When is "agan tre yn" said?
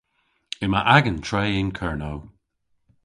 0.95-1.69